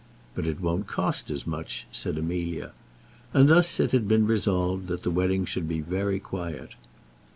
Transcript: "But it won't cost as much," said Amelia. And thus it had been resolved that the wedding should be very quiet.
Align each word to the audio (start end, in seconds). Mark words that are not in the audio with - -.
"But 0.33 0.47
it 0.47 0.59
won't 0.59 0.87
cost 0.87 1.29
as 1.29 1.45
much," 1.45 1.85
said 1.91 2.17
Amelia. 2.17 2.71
And 3.35 3.47
thus 3.47 3.79
it 3.79 3.91
had 3.91 4.07
been 4.07 4.25
resolved 4.25 4.87
that 4.87 5.03
the 5.03 5.11
wedding 5.11 5.45
should 5.45 5.67
be 5.69 5.79
very 5.79 6.19
quiet. 6.19 6.71